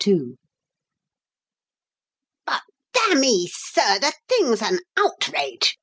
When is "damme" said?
2.91-3.45